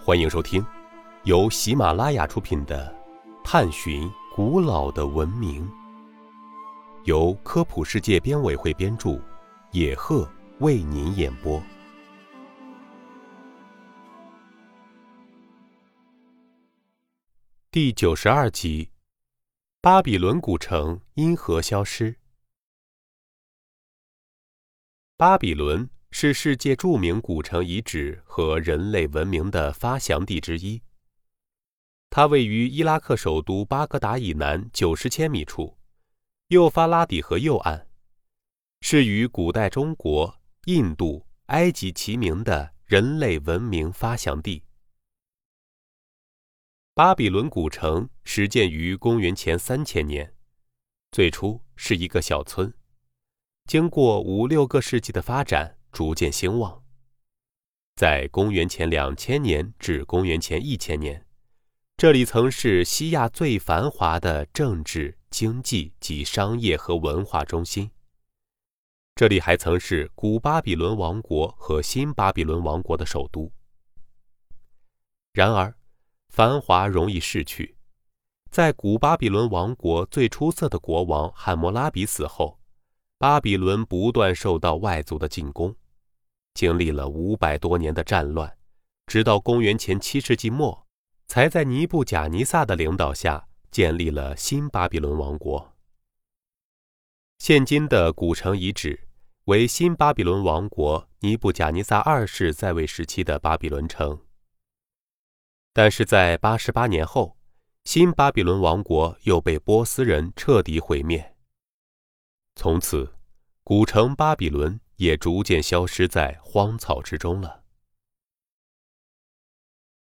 [0.00, 0.64] 欢迎收听
[1.24, 2.96] 由喜马拉雅出品的
[3.44, 5.68] 《探寻古老的文明》，
[7.04, 9.20] 由科普世界编委会编著，
[9.72, 10.26] 野鹤
[10.60, 11.62] 为您演播。
[17.70, 18.90] 第九十二集：
[19.82, 22.16] 巴比伦古城因何消失？
[25.18, 30.82] 巴比伦是世界著名古城遗址和人类文明的发祥地之一。
[32.10, 35.78] 它位于伊拉克首都巴格达以南九十千米处，
[36.48, 37.86] 幼发拉底河右岸，
[38.80, 44.64] 是与古代中国、印度、埃及齐名的人类文明发祥地。
[46.94, 50.34] 巴比伦古城始建于公元前三千年，
[51.12, 52.74] 最初是一个小村，
[53.66, 56.82] 经过五六个世纪的发展，逐渐兴旺。
[57.96, 61.26] 在公元前两千年至公元前一千年，
[61.96, 67.90] 这里曾是西亚最繁华的政治、经济及商业和文化中心。
[69.16, 73.50] 这里还曾是古巴比伦王国和新巴比伦王国的首都。
[75.32, 75.74] 然而，
[76.28, 77.76] 繁华容易逝去，
[78.48, 82.57] 在古巴比伦王国最出色的国王汉谟拉比死后，
[83.20, 85.74] 巴比伦不断受到外族的进攻，
[86.54, 88.56] 经历了五百多年的战乱，
[89.08, 90.86] 直到公元前七世纪末，
[91.26, 95.74] 才在尼布贾尼撒的领导下建立了新巴比伦王国。
[97.40, 99.08] 现今的古城遗址
[99.46, 104.16] 为新巴比伦王国尼布贾尼撒二世在位时期的巴比伦城。
[105.72, 107.36] 但是在八十八年后，
[107.82, 111.34] 新巴比伦王国又被波斯人彻底毁灭。
[112.60, 113.14] 从此，
[113.62, 117.62] 古城巴比伦也逐渐消失在荒草之中了。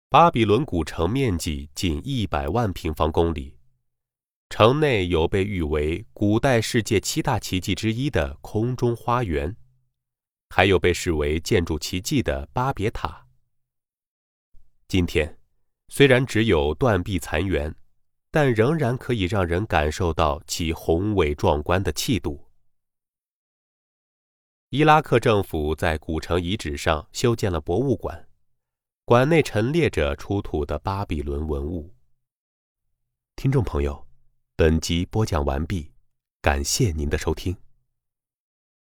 [0.10, 3.58] 巴比伦古城面积近一百万平方公里，
[4.50, 9.56] 城内有被誉为古代世界七大奇迹之一的空中花园，
[10.50, 13.26] 还有被视为建筑奇迹的巴别塔。
[14.90, 15.40] 今天。
[15.90, 17.76] 虽然只有断壁残垣，
[18.36, 22.50] 但仍然可以让人感受到其宏伟壮观的气度。
[24.70, 28.28] 伊拉克政府在古城遗址上修建了博物馆，
[29.06, 31.94] 馆内陈列着出土的巴比伦文物。
[33.36, 34.08] 听众朋友，
[34.56, 35.92] 本集播讲完毕，
[36.42, 37.56] 感谢您的收听。